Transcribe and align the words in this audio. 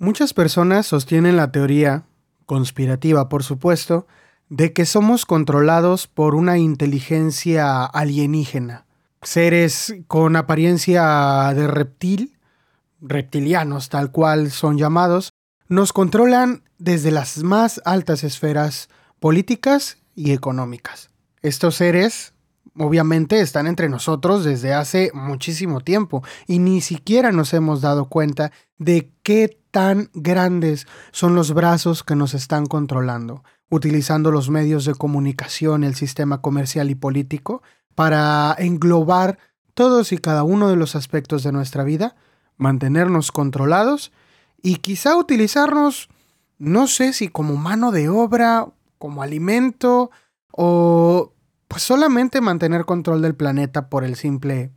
Muchas 0.00 0.32
personas 0.32 0.86
sostienen 0.86 1.36
la 1.36 1.50
teoría, 1.50 2.04
conspirativa 2.46 3.28
por 3.28 3.42
supuesto, 3.42 4.06
de 4.48 4.72
que 4.72 4.86
somos 4.86 5.26
controlados 5.26 6.06
por 6.06 6.36
una 6.36 6.56
inteligencia 6.56 7.84
alienígena, 7.84 8.86
seres 9.22 9.96
con 10.06 10.36
apariencia 10.36 11.52
de 11.52 11.66
reptil, 11.66 12.38
reptilianos 13.00 13.88
tal 13.88 14.12
cual 14.12 14.52
son 14.52 14.78
llamados, 14.78 15.32
nos 15.66 15.92
controlan 15.92 16.62
desde 16.78 17.10
las 17.10 17.42
más 17.42 17.82
altas 17.84 18.22
esferas 18.22 18.88
políticas 19.18 19.98
y 20.14 20.30
económicas. 20.30 21.10
Estos 21.42 21.74
seres 21.74 22.34
obviamente 22.76 23.40
están 23.40 23.66
entre 23.66 23.88
nosotros 23.88 24.44
desde 24.44 24.74
hace 24.74 25.10
muchísimo 25.12 25.80
tiempo 25.80 26.22
y 26.46 26.60
ni 26.60 26.82
siquiera 26.82 27.32
nos 27.32 27.52
hemos 27.52 27.80
dado 27.80 28.08
cuenta 28.08 28.52
de 28.78 29.10
qué 29.24 29.58
tan 29.78 30.10
grandes 30.12 30.88
son 31.12 31.36
los 31.36 31.54
brazos 31.54 32.02
que 32.02 32.16
nos 32.16 32.34
están 32.34 32.66
controlando, 32.66 33.44
utilizando 33.70 34.32
los 34.32 34.50
medios 34.50 34.84
de 34.84 34.96
comunicación, 34.96 35.84
el 35.84 35.94
sistema 35.94 36.42
comercial 36.42 36.90
y 36.90 36.96
político 36.96 37.62
para 37.94 38.56
englobar 38.58 39.38
todos 39.74 40.10
y 40.10 40.18
cada 40.18 40.42
uno 40.42 40.68
de 40.68 40.74
los 40.74 40.96
aspectos 40.96 41.44
de 41.44 41.52
nuestra 41.52 41.84
vida, 41.84 42.16
mantenernos 42.56 43.30
controlados 43.30 44.10
y 44.60 44.78
quizá 44.78 45.16
utilizarnos, 45.16 46.08
no 46.58 46.88
sé 46.88 47.12
si 47.12 47.28
como 47.28 47.54
mano 47.54 47.92
de 47.92 48.08
obra, 48.08 48.66
como 48.98 49.22
alimento 49.22 50.10
o 50.50 51.34
pues 51.68 51.84
solamente 51.84 52.40
mantener 52.40 52.84
control 52.84 53.22
del 53.22 53.36
planeta 53.36 53.88
por 53.88 54.02
el 54.02 54.16
simple 54.16 54.72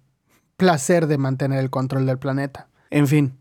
placer 0.57 1.07
de 1.07 1.17
mantener 1.17 1.57
el 1.57 1.71
control 1.71 2.05
del 2.05 2.19
planeta. 2.19 2.67
En 2.91 3.07
fin, 3.07 3.40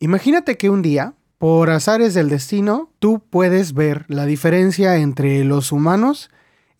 imagínate 0.00 0.56
que 0.56 0.70
un 0.70 0.82
día, 0.82 1.14
por 1.38 1.70
azares 1.70 2.14
del 2.14 2.28
destino, 2.28 2.90
tú 2.98 3.22
puedes 3.28 3.74
ver 3.74 4.04
la 4.08 4.26
diferencia 4.26 4.96
entre 4.96 5.44
los 5.44 5.72
humanos 5.72 6.30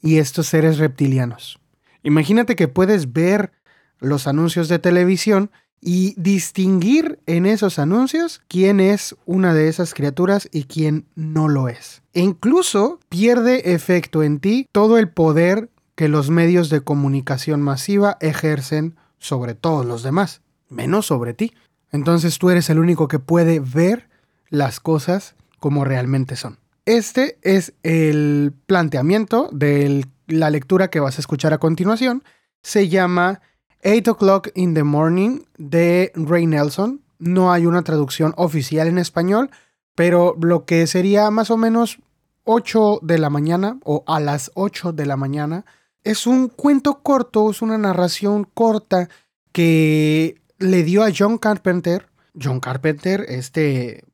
y 0.01 0.19
estos 0.19 0.47
seres 0.47 0.79
reptilianos. 0.79 1.59
Imagínate 2.03 2.57
que 2.57 2.69
puedes 2.69 3.13
ver 3.13 3.53
los 3.99 4.27
anuncios 4.27 4.69
de 4.69 4.79
televisión 4.79 5.51
y 5.81 6.15
distinguir 6.17 7.19
en 7.27 7.45
esos 7.45 7.79
anuncios 7.79 8.41
quién 8.49 8.81
es 8.81 9.17
una 9.27 9.53
de 9.53 9.69
esas 9.69 9.93
criaturas 9.93 10.49
y 10.51 10.65
quién 10.65 11.07
no 11.15 11.49
lo 11.49 11.69
es. 11.69 12.03
E 12.15 12.23
incluso 12.23 13.01
pierde 13.11 13.75
efecto 13.75 14.23
en 14.23 14.41
ti 14.41 14.67
todo 14.73 14.97
el 14.99 15.11
poder 15.11 15.69
que 15.95 16.09
los 16.09 16.31
medios 16.31 16.71
de 16.71 16.81
comunicación 16.81 17.61
masiva 17.61 18.17
ejercen 18.21 18.97
sobre 19.19 19.55
todos 19.55 19.85
los 19.85 20.03
demás, 20.03 20.41
menos 20.69 21.07
sobre 21.07 21.35
ti. 21.35 21.53
Entonces 21.95 22.41
tú 22.41 22.51
eres 22.51 22.69
el 22.71 22.81
único 22.81 23.07
que 23.07 23.21
puede 23.21 23.61
ver 23.61 24.09
las 24.49 24.81
cosas 24.81 25.37
como 25.61 25.85
realmente 25.85 26.35
son. 26.35 26.59
Este 26.87 27.39
es 27.43 27.73
el 27.85 28.53
planteamiento 28.67 29.49
de 29.53 30.05
la 30.27 30.51
lectura 30.51 30.91
que 30.91 30.99
vas 30.99 31.19
a 31.19 31.21
escuchar 31.21 31.53
a 31.53 31.59
continuación. 31.59 32.25
Se 32.63 32.89
llama 32.89 33.43
8 33.85 34.11
o'clock 34.11 34.49
in 34.57 34.75
the 34.75 34.83
morning 34.83 35.43
de 35.57 36.11
Ray 36.17 36.47
Nelson. 36.47 37.01
No 37.21 37.53
hay 37.53 37.65
una 37.65 37.83
traducción 37.83 38.35
oficial 38.37 38.89
en 38.89 38.99
español, 38.99 39.51
pero 39.95 40.37
lo 40.43 40.65
que 40.65 40.89
sería 40.89 41.31
más 41.31 41.53
o 41.53 41.57
menos 41.57 42.01
8 42.43 42.99
de 43.03 43.19
la 43.19 43.31
mañana 43.31 43.79
o 43.85 44.03
a 44.09 44.19
las 44.19 44.51
8 44.55 44.95
de 44.95 45.07
la 45.07 45.17
mañana 45.17 45.65
es 46.03 46.27
un 46.27 46.49
cuento 46.49 47.05
corto, 47.05 47.53
es 47.53 47.63
una 47.63 47.79
narración 47.79 48.49
corta 48.53 49.09
que 49.53 50.43
le 50.59 50.83
dio 50.83 51.03
a 51.03 51.11
John 51.17 51.39
Carpenter. 51.39 52.07
John 52.41 52.61
Carpenter, 52.61 53.25
este 53.29 54.05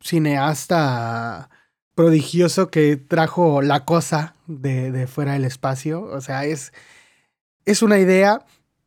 cineasta 0.00 1.48
prodigioso 1.94 2.70
que 2.70 2.96
trajo 2.96 3.62
la 3.62 3.84
cosa 3.84 4.34
de, 4.46 5.06
fuera 5.06 5.32
del 5.32 5.44
espacio. 5.44 6.02
O 6.02 6.20
sea, 6.20 6.44
es, 6.44 6.72
es 7.64 7.82
una 7.82 7.98
idea 7.98 8.44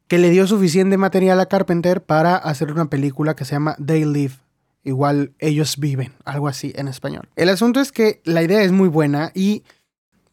que 0.07 0.17
le 0.17 0.29
dio 0.29 0.47
suficiente 0.47 0.97
material 0.97 1.39
a 1.39 1.47
Carpenter 1.47 2.01
para 2.01 2.35
hacer 2.35 2.71
una 2.71 2.89
película 2.89 3.35
que 3.35 3.45
se 3.45 3.53
llama 3.53 3.75
They 3.83 4.05
Live. 4.05 4.35
Igual 4.83 5.33
ellos 5.39 5.77
viven, 5.77 6.13
algo 6.23 6.47
así 6.47 6.71
en 6.77 6.87
español. 6.87 7.27
El 7.35 7.49
asunto 7.49 7.81
es 7.81 7.91
que 7.91 8.21
la 8.23 8.41
idea 8.41 8.61
es 8.61 8.71
muy 8.71 8.87
buena 8.87 9.31
y 9.33 9.63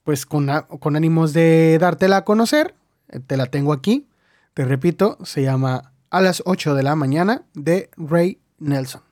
pues 0.05 0.27
con, 0.27 0.49
con 0.79 0.95
ánimos 0.95 1.33
de 1.33 1.77
dártela 1.81 2.19
a 2.19 2.25
conocer, 2.25 2.75
eh, 3.09 3.19
te 3.19 3.37
la 3.37 3.47
tengo 3.47 3.73
aquí. 3.73 4.07
Te 4.53 4.65
repito, 4.65 5.19
se 5.25 5.43
llama 5.43 5.94
A 6.15 6.21
las 6.21 6.45
8 6.47 6.77
de 6.77 6.85
la 6.85 6.95
mañana 6.95 7.43
de 7.55 7.91
Ray 7.97 8.39
Nelson. 8.59 9.03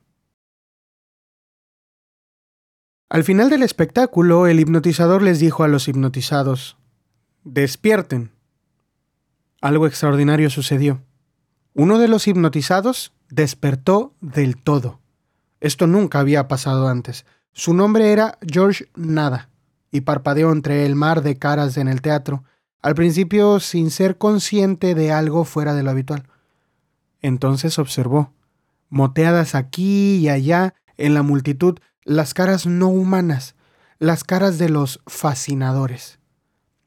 Al 3.10 3.24
final 3.24 3.50
del 3.50 3.64
espectáculo, 3.64 4.46
el 4.46 4.60
hipnotizador 4.60 5.20
les 5.20 5.40
dijo 5.40 5.64
a 5.64 5.68
los 5.68 5.88
hipnotizados, 5.88 6.76
despierten. 7.42 8.30
Algo 9.60 9.88
extraordinario 9.88 10.48
sucedió. 10.48 11.02
Uno 11.74 11.98
de 11.98 12.06
los 12.06 12.28
hipnotizados 12.28 13.12
despertó 13.28 14.14
del 14.20 14.56
todo. 14.56 15.00
Esto 15.58 15.88
nunca 15.88 16.20
había 16.20 16.46
pasado 16.46 16.86
antes. 16.86 17.26
Su 17.50 17.74
nombre 17.74 18.12
era 18.12 18.38
George 18.46 18.90
Nada 18.94 19.48
y 19.90 20.02
parpadeó 20.02 20.52
entre 20.52 20.86
el 20.86 20.94
mar 20.94 21.22
de 21.22 21.36
caras 21.36 21.76
en 21.78 21.88
el 21.88 22.00
teatro, 22.00 22.44
al 22.80 22.94
principio 22.94 23.58
sin 23.58 23.90
ser 23.90 24.18
consciente 24.18 24.94
de 24.94 25.10
algo 25.10 25.44
fuera 25.44 25.74
de 25.74 25.82
lo 25.82 25.90
habitual. 25.90 26.28
Entonces 27.22 27.78
observó, 27.78 28.32
moteadas 28.88 29.54
aquí 29.54 30.16
y 30.16 30.28
allá 30.28 30.74
en 30.98 31.14
la 31.14 31.22
multitud, 31.22 31.78
las 32.04 32.34
caras 32.34 32.66
no 32.66 32.88
humanas, 32.88 33.54
las 33.98 34.24
caras 34.24 34.58
de 34.58 34.68
los 34.68 35.00
fascinadores. 35.06 36.18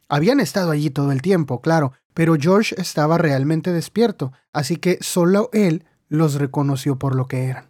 Habían 0.10 0.40
estado 0.40 0.72
allí 0.72 0.90
todo 0.90 1.12
el 1.12 1.22
tiempo, 1.22 1.62
claro, 1.62 1.94
pero 2.14 2.36
George 2.40 2.76
estaba 2.78 3.18
realmente 3.18 3.72
despierto, 3.72 4.34
así 4.54 4.78
que 4.78 4.98
solo 5.02 5.50
él 5.52 5.86
los 6.08 6.36
reconoció 6.36 7.00
por 7.00 7.16
lo 7.16 7.28
que 7.28 7.46
eran. 7.46 7.66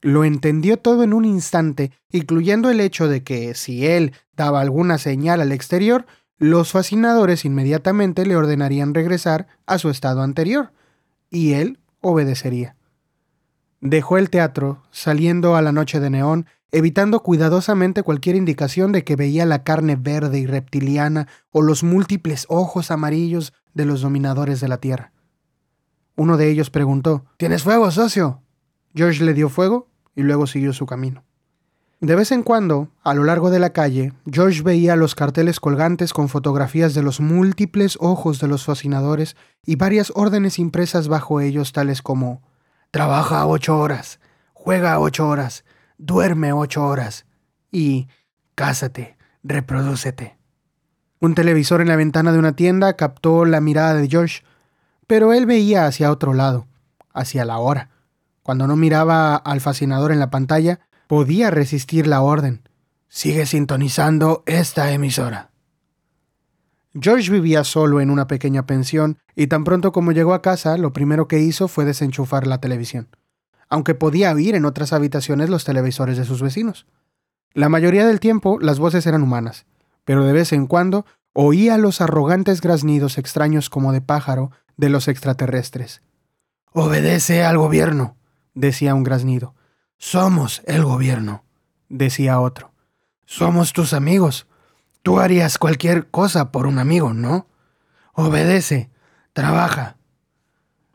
Lo 0.00 0.24
entendió 0.24 0.76
todo 0.76 1.02
en 1.02 1.12
un 1.12 1.24
instante, 1.24 1.92
incluyendo 2.10 2.70
el 2.70 2.80
hecho 2.80 3.08
de 3.08 3.24
que 3.24 3.54
si 3.54 3.86
él 3.86 4.12
daba 4.36 4.60
alguna 4.60 4.98
señal 4.98 5.40
al 5.40 5.50
exterior, 5.50 6.06
los 6.36 6.70
fascinadores 6.70 7.44
inmediatamente 7.44 8.24
le 8.24 8.36
ordenarían 8.36 8.94
regresar 8.94 9.48
a 9.66 9.78
su 9.78 9.90
estado 9.90 10.22
anterior, 10.22 10.72
y 11.30 11.54
él 11.54 11.80
obedecería. 12.00 12.76
Dejó 13.80 14.18
el 14.18 14.30
teatro, 14.30 14.82
saliendo 14.90 15.56
a 15.56 15.62
la 15.62 15.72
noche 15.72 16.00
de 16.00 16.10
neón, 16.10 16.46
evitando 16.72 17.22
cuidadosamente 17.22 18.02
cualquier 18.02 18.36
indicación 18.36 18.92
de 18.92 19.04
que 19.04 19.16
veía 19.16 19.46
la 19.46 19.62
carne 19.62 19.96
verde 19.96 20.38
y 20.38 20.46
reptiliana 20.46 21.28
o 21.50 21.62
los 21.62 21.82
múltiples 21.82 22.46
ojos 22.48 22.90
amarillos 22.90 23.52
de 23.74 23.86
los 23.86 24.00
dominadores 24.00 24.60
de 24.60 24.68
la 24.68 24.78
Tierra. 24.78 25.12
Uno 26.16 26.36
de 26.36 26.50
ellos 26.50 26.70
preguntó 26.70 27.24
¿Tienes 27.36 27.62
fuego, 27.62 27.90
socio? 27.90 28.42
George 28.94 29.24
le 29.24 29.34
dio 29.34 29.48
fuego 29.48 29.88
y 30.16 30.22
luego 30.22 30.46
siguió 30.46 30.72
su 30.72 30.84
camino. 30.84 31.24
De 32.00 32.14
vez 32.14 32.30
en 32.30 32.44
cuando, 32.44 32.92
a 33.02 33.12
lo 33.12 33.24
largo 33.24 33.50
de 33.50 33.58
la 33.58 33.70
calle, 33.70 34.12
George 34.30 34.62
veía 34.62 34.94
los 34.94 35.16
carteles 35.16 35.58
colgantes 35.58 36.12
con 36.12 36.28
fotografías 36.28 36.94
de 36.94 37.02
los 37.02 37.18
múltiples 37.18 37.98
ojos 38.00 38.38
de 38.38 38.46
los 38.46 38.64
fascinadores 38.64 39.34
y 39.66 39.74
varias 39.74 40.12
órdenes 40.14 40.60
impresas 40.60 41.08
bajo 41.08 41.40
ellos 41.40 41.72
tales 41.72 42.00
como 42.00 42.42
Trabaja 42.92 43.44
ocho 43.46 43.78
horas, 43.78 44.20
juega 44.54 45.00
ocho 45.00 45.28
horas, 45.28 45.64
duerme 45.98 46.52
ocho 46.52 46.86
horas 46.86 47.26
y 47.72 48.06
Cásate, 48.54 49.18
reprodúcete. 49.42 50.38
Un 51.18 51.34
televisor 51.34 51.80
en 51.80 51.88
la 51.88 51.96
ventana 51.96 52.30
de 52.30 52.38
una 52.38 52.54
tienda 52.54 52.94
captó 52.94 53.44
la 53.44 53.60
mirada 53.60 53.94
de 53.94 54.08
George, 54.08 54.44
pero 55.08 55.32
él 55.32 55.46
veía 55.46 55.86
hacia 55.86 56.12
otro 56.12 56.32
lado, 56.32 56.68
hacia 57.12 57.44
la 57.44 57.58
hora 57.58 57.90
cuando 58.48 58.66
no 58.66 58.76
miraba 58.76 59.36
al 59.36 59.60
fascinador 59.60 60.10
en 60.10 60.20
la 60.20 60.30
pantalla, 60.30 60.80
podía 61.08 61.50
resistir 61.50 62.06
la 62.06 62.20
orden. 62.20 62.68
Sigue 63.08 63.46
sintonizando 63.46 64.44
esta 64.46 64.92
emisora. 64.92 65.50
George 66.94 67.32
vivía 67.32 67.64
solo 67.64 68.00
en 68.00 68.10
una 68.10 68.26
pequeña 68.26 68.66
pensión 68.66 69.18
y 69.34 69.46
tan 69.46 69.64
pronto 69.64 69.90
como 69.90 70.12
llegó 70.12 70.34
a 70.34 70.42
casa, 70.42 70.76
lo 70.78 70.92
primero 70.92 71.26
que 71.26 71.40
hizo 71.40 71.66
fue 71.66 71.84
desenchufar 71.84 72.46
la 72.46 72.60
televisión, 72.60 73.08
aunque 73.68 73.94
podía 73.94 74.32
oír 74.32 74.54
en 74.54 74.64
otras 74.64 74.92
habitaciones 74.92 75.48
los 75.48 75.64
televisores 75.64 76.18
de 76.18 76.24
sus 76.24 76.42
vecinos. 76.42 76.86
La 77.54 77.68
mayoría 77.68 78.06
del 78.06 78.20
tiempo 78.20 78.58
las 78.60 78.78
voces 78.78 79.06
eran 79.06 79.22
humanas, 79.22 79.66
pero 80.04 80.24
de 80.24 80.32
vez 80.32 80.52
en 80.52 80.66
cuando 80.66 81.06
oía 81.32 81.78
los 81.78 82.00
arrogantes 82.00 82.60
graznidos 82.60 83.16
extraños 83.16 83.70
como 83.70 83.92
de 83.92 84.00
pájaro 84.00 84.50
de 84.76 84.90
los 84.90 85.08
extraterrestres. 85.08 86.02
Obedece 86.72 87.44
al 87.44 87.56
gobierno, 87.56 88.16
decía 88.54 88.94
un 88.94 89.04
graznido. 89.04 89.54
Somos 89.98 90.62
el 90.66 90.84
gobierno, 90.84 91.44
decía 91.88 92.40
otro. 92.40 92.72
Somos 93.26 93.72
tus 93.72 93.92
amigos. 93.92 94.46
Tú 95.02 95.20
harías 95.20 95.58
cualquier 95.58 96.08
cosa 96.08 96.52
por 96.52 96.66
un 96.66 96.78
amigo, 96.78 97.12
¿no? 97.12 97.46
Obedece, 98.12 98.90
trabaja. 99.32 99.96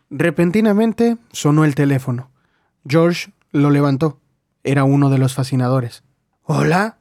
Repentinamente 0.09 1.17
sonó 1.31 1.65
el 1.65 1.75
teléfono. 1.75 2.31
George 2.87 3.33
lo 3.51 3.69
levantó. 3.69 4.19
Era 4.63 4.83
uno 4.85 5.09
de 5.09 5.17
los 5.17 5.33
fascinadores. 5.33 6.03
¿Hola? 6.43 6.97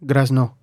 graznó. 0.00 0.56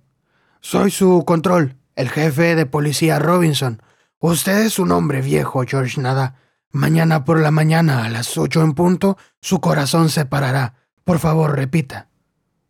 Soy 0.60 0.90
su 0.90 1.24
control, 1.24 1.76
el 1.94 2.10
jefe 2.10 2.56
de 2.56 2.66
policía 2.66 3.18
Robinson. 3.18 3.82
Usted 4.18 4.66
es 4.66 4.78
un 4.78 4.92
hombre 4.92 5.22
viejo, 5.22 5.62
George 5.66 6.00
Nada. 6.00 6.36
Mañana 6.72 7.24
por 7.24 7.40
la 7.40 7.50
mañana 7.50 8.04
a 8.04 8.08
las 8.08 8.38
ocho 8.38 8.62
en 8.62 8.74
punto, 8.74 9.18
su 9.40 9.60
corazón 9.60 10.08
se 10.08 10.24
parará. 10.24 10.74
Por 11.02 11.18
favor, 11.18 11.56
repita. 11.56 12.08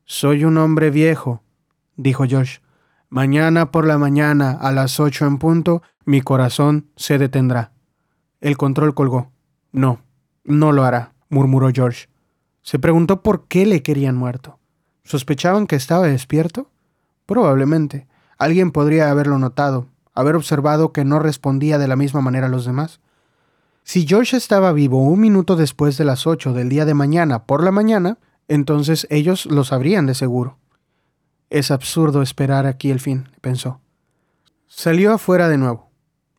Soy 0.06 0.44
un 0.44 0.56
hombre 0.56 0.90
viejo, 0.90 1.42
dijo 1.96 2.24
George. 2.26 2.60
Mañana 3.10 3.70
por 3.70 3.86
la 3.86 3.98
mañana 3.98 4.52
a 4.52 4.72
las 4.72 5.00
ocho 5.00 5.26
en 5.26 5.36
punto, 5.36 5.82
mi 6.06 6.22
corazón 6.22 6.88
se 6.96 7.18
detendrá. 7.18 7.72
El 8.40 8.56
control 8.56 8.94
colgó. 8.94 9.32
No, 9.70 10.00
no 10.44 10.72
lo 10.72 10.84
hará, 10.84 11.12
murmuró 11.28 11.70
George. 11.70 12.08
Se 12.62 12.78
preguntó 12.78 13.22
por 13.22 13.48
qué 13.48 13.66
le 13.66 13.82
querían 13.82 14.16
muerto. 14.16 14.58
¿Sospechaban 15.04 15.66
que 15.66 15.76
estaba 15.76 16.06
despierto? 16.06 16.70
Probablemente. 17.26 18.06
Alguien 18.38 18.70
podría 18.70 19.10
haberlo 19.10 19.38
notado, 19.38 19.88
haber 20.14 20.36
observado 20.36 20.92
que 20.92 21.04
no 21.04 21.18
respondía 21.18 21.78
de 21.78 21.88
la 21.88 21.96
misma 21.96 22.22
manera 22.22 22.46
a 22.46 22.50
los 22.50 22.64
demás. 22.64 23.00
Si 23.90 24.06
George 24.06 24.36
estaba 24.36 24.72
vivo 24.72 25.02
un 25.02 25.18
minuto 25.18 25.56
después 25.56 25.98
de 25.98 26.04
las 26.04 26.24
ocho 26.24 26.52
del 26.52 26.68
día 26.68 26.84
de 26.84 26.94
mañana 26.94 27.46
por 27.46 27.64
la 27.64 27.72
mañana, 27.72 28.18
entonces 28.46 29.04
ellos 29.10 29.46
lo 29.46 29.64
sabrían 29.64 30.06
de 30.06 30.14
seguro. 30.14 30.58
Es 31.48 31.72
absurdo 31.72 32.22
esperar 32.22 32.66
aquí 32.66 32.92
el 32.92 33.00
fin, 33.00 33.28
pensó. 33.40 33.80
Salió 34.68 35.12
afuera 35.12 35.48
de 35.48 35.58
nuevo. 35.58 35.90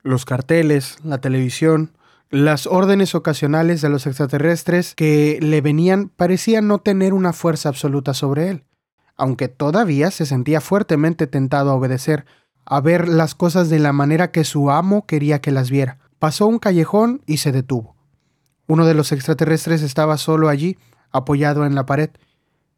Los 0.02 0.24
carteles, 0.24 0.96
la 1.04 1.18
televisión, 1.18 1.92
las 2.30 2.68
órdenes 2.68 3.16
ocasionales 3.16 3.82
de 3.82 3.90
los 3.90 4.08
extraterrestres 4.08 4.96
que 4.96 5.38
le 5.42 5.60
venían 5.60 6.08
parecían 6.08 6.70
no 6.70 6.80
tener 6.80 7.14
una 7.14 7.34
fuerza 7.34 7.68
absoluta 7.68 8.14
sobre 8.14 8.50
él, 8.50 8.64
aunque 9.18 9.50
todavía 9.50 10.10
se 10.12 10.26
sentía 10.26 10.62
fuertemente 10.62 11.28
tentado 11.28 11.72
a 11.72 11.76
obedecer, 11.76 12.26
a 12.64 12.80
ver 12.80 13.10
las 13.10 13.36
cosas 13.36 13.70
de 13.70 13.80
la 13.80 13.92
manera 13.92 14.32
que 14.32 14.46
su 14.46 14.72
amo 14.72 15.06
quería 15.06 15.42
que 15.42 15.52
las 15.52 15.70
viera. 15.70 16.01
Pasó 16.22 16.46
un 16.46 16.60
callejón 16.60 17.24
y 17.26 17.38
se 17.38 17.52
detuvo. 17.52 17.96
Uno 18.68 18.86
de 18.86 18.94
los 18.94 19.12
extraterrestres 19.12 19.82
estaba 19.82 20.18
solo 20.18 20.50
allí, 20.50 20.78
apoyado 21.10 21.66
en 21.66 21.74
la 21.74 21.88
pared. 21.88 22.12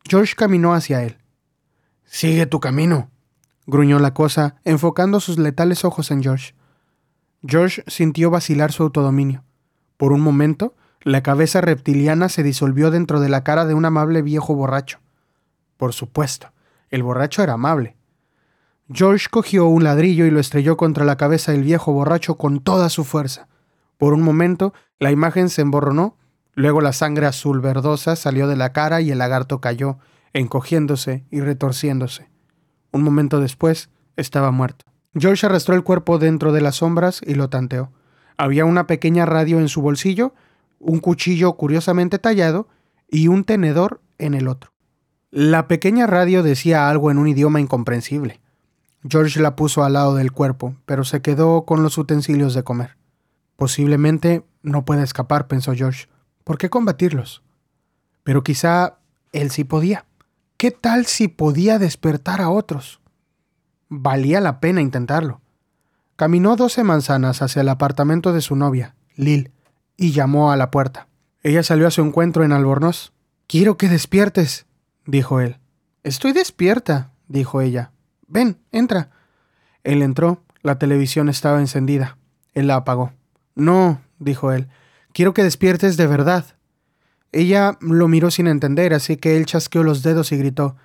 George 0.06 0.36
caminó 0.38 0.74
hacia 0.74 1.04
él. 1.04 1.18
Sigue 2.06 2.46
tu 2.46 2.62
camino, 2.62 3.12
gruñó 3.66 4.00
la 4.00 4.14
cosa, 4.14 4.56
enfocando 4.64 5.20
sus 5.20 5.38
letales 5.40 5.84
ojos 5.84 6.10
en 6.10 6.24
George. 6.24 6.56
George 7.46 7.84
sintió 7.88 8.30
vacilar 8.30 8.72
su 8.72 8.84
autodominio. 8.84 9.44
Por 9.98 10.14
un 10.14 10.22
momento, 10.22 10.74
la 11.02 11.22
cabeza 11.22 11.60
reptiliana 11.60 12.30
se 12.30 12.44
disolvió 12.44 12.92
dentro 12.92 13.20
de 13.20 13.28
la 13.28 13.44
cara 13.44 13.66
de 13.66 13.74
un 13.74 13.84
amable 13.84 14.22
viejo 14.22 14.56
borracho. 14.56 15.02
Por 15.76 15.92
supuesto, 15.92 16.54
el 16.92 17.04
borracho 17.04 17.44
era 17.44 17.56
amable. 17.56 17.98
George 18.92 19.28
cogió 19.30 19.68
un 19.68 19.84
ladrillo 19.84 20.26
y 20.26 20.32
lo 20.32 20.40
estrelló 20.40 20.76
contra 20.76 21.06
la 21.06 21.16
cabeza 21.16 21.52
del 21.52 21.64
viejo 21.64 21.94
borracho 21.94 22.36
con 22.36 22.60
toda 22.60 22.90
su 22.90 23.04
fuerza. 23.04 23.48
Por 23.98 24.14
un 24.14 24.22
momento, 24.22 24.74
la 25.00 25.12
imagen 25.12 25.50
se 25.50 25.62
emborronó, 25.62 26.18
luego 26.54 26.82
la 26.82 26.92
sangre 26.92 27.26
azul 27.26 27.62
verdosa 27.62 28.16
salió 28.16 28.48
de 28.48 28.58
la 28.58 28.74
cara 28.74 29.00
y 29.00 29.12
el 29.12 29.20
lagarto 29.20 29.62
cayó, 29.62 30.00
encogiéndose 30.34 31.24
y 31.32 31.40
retorciéndose. 31.40 32.30
Un 32.92 33.04
momento 33.04 33.40
después, 33.40 33.90
estaba 34.18 34.52
muerto. 34.52 34.86
George 35.16 35.46
arrastró 35.46 35.76
el 35.76 35.84
cuerpo 35.84 36.20
dentro 36.20 36.52
de 36.52 36.62
las 36.62 36.78
sombras 36.78 37.22
y 37.26 37.36
lo 37.36 37.50
tanteó. 37.50 37.92
Había 38.36 38.66
una 38.66 38.88
pequeña 38.88 39.26
radio 39.26 39.60
en 39.60 39.70
su 39.70 39.82
bolsillo, 39.82 40.34
un 40.80 41.00
cuchillo 41.00 41.54
curiosamente 41.54 42.20
tallado 42.20 42.68
y 43.08 43.30
un 43.30 43.46
tenedor 43.46 44.02
en 44.18 44.34
el 44.34 44.48
otro. 44.48 44.74
La 45.32 45.68
pequeña 45.68 46.06
radio 46.06 46.44
decía 46.44 46.90
algo 46.90 47.10
en 47.10 47.18
un 47.18 47.28
idioma 47.28 47.62
incomprensible. 47.62 48.43
George 49.08 49.40
la 49.42 49.56
puso 49.56 49.84
al 49.84 49.94
lado 49.94 50.16
del 50.16 50.32
cuerpo, 50.32 50.76
pero 50.86 51.04
se 51.04 51.22
quedó 51.22 51.66
con 51.66 51.84
los 51.84 51.98
utensilios 51.98 52.54
de 52.54 52.64
comer. 52.64 52.98
Posiblemente 53.56 54.46
no 54.62 54.86
pueda 54.86 55.04
escapar, 55.04 55.48
pensó 55.48 55.74
George. 55.74 56.08
¿Por 56.44 56.58
qué 56.58 56.70
combatirlos? 56.70 57.44
Pero 58.24 58.44
quizá 58.44 58.98
él 59.32 59.52
sí 59.52 59.64
podía. 59.64 60.06
¿Qué 60.58 60.72
tal 60.72 61.06
si 61.06 61.28
podía 61.28 61.80
despertar 61.80 62.42
a 62.42 62.50
otros? 62.50 63.02
Valía 63.90 64.42
la 64.42 64.60
pena 64.60 64.82
intentarlo. 64.82 65.42
Caminó 66.16 66.56
doce 66.56 66.84
manzanas 66.84 67.42
hacia 67.42 67.62
el 67.62 67.70
apartamento 67.70 68.34
de 68.34 68.42
su 68.42 68.56
novia, 68.56 68.96
Lil, 69.16 69.52
y 69.98 70.12
llamó 70.12 70.52
a 70.52 70.58
la 70.58 70.72
puerta. 70.72 71.08
Ella 71.42 71.64
salió 71.64 71.88
a 71.88 71.92
su 71.92 72.02
encuentro 72.02 72.44
en 72.44 72.54
Albornoz. 72.54 73.12
Quiero 73.48 73.78
que 73.78 73.90
despiertes, 73.90 74.66
dijo 75.06 75.42
él. 75.42 75.58
Estoy 76.04 76.32
despierta, 76.32 77.12
dijo 77.28 77.62
ella. 77.62 77.93
Ven, 78.34 78.58
entra. 78.72 79.12
Él 79.84 80.02
entró. 80.02 80.44
La 80.64 80.80
televisión 80.80 81.30
estaba 81.30 81.60
encendida. 81.60 82.18
Él 82.56 82.66
la 82.66 82.78
apagó. 82.78 83.14
No, 83.54 84.02
dijo 84.18 84.52
él. 84.52 84.70
Quiero 85.14 85.36
que 85.36 85.44
despiertes 85.44 85.98
de 85.98 86.08
verdad. 86.08 86.44
Ella 87.32 87.78
lo 87.80 88.08
miró 88.08 88.32
sin 88.32 88.48
entender, 88.48 88.96
así 88.96 89.18
que 89.18 89.38
él 89.38 89.46
chasqueó 89.46 89.84
los 89.84 90.02
dedos 90.02 90.32
y 90.32 90.38
gritó 90.38 90.76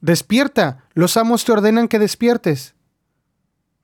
Despierta. 0.00 0.84
Los 0.92 1.16
amos 1.16 1.44
te 1.44 1.50
ordenan 1.50 1.88
que 1.88 1.98
despiertes. 1.98 2.76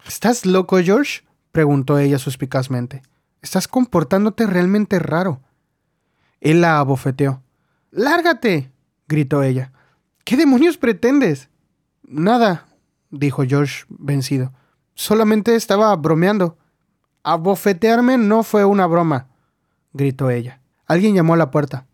¿Estás 0.06 0.46
loco, 0.46 0.78
George? 0.78 1.22
preguntó 1.50 1.98
ella 1.98 2.20
suspicazmente. 2.20 3.02
Estás 3.42 3.66
comportándote 3.66 4.46
realmente 4.46 5.00
raro. 5.00 5.40
Él 6.40 6.60
la 6.60 6.78
abofeteó. 6.78 7.42
Lárgate. 7.90 8.70
gritó 9.08 9.42
ella. 9.42 9.72
¿Qué 10.22 10.36
demonios 10.36 10.76
pretendes? 10.76 11.49
Nada, 12.10 12.66
dijo 13.10 13.44
George, 13.46 13.84
vencido. 13.88 14.52
Solamente 14.94 15.54
estaba 15.54 15.94
bromeando. 15.94 16.58
Abofetearme 17.22 18.18
no 18.18 18.42
fue 18.42 18.64
una 18.64 18.86
broma, 18.86 19.28
gritó 19.92 20.28
ella. 20.28 20.60
Alguien 20.86 21.14
llamó 21.14 21.34
a 21.34 21.36
la 21.36 21.52
puerta. 21.52 21.86